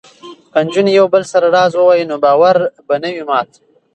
[0.51, 2.57] که نجونې یو بل سره راز ووايي نو باور
[2.87, 3.49] به نه وي مات.